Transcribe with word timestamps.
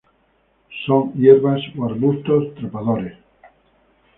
Son 0.83 1.13
hierbas, 1.13 1.61
arbustos 1.77 2.45
o 2.47 2.51
trepadoras. 2.53 3.19